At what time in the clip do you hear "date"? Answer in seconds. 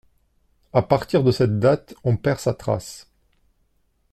1.59-1.93